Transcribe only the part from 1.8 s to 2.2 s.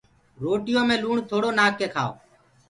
کآئو